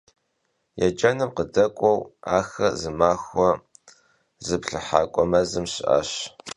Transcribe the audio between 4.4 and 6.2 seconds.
zıplhıhak'ue mezım şı'aş.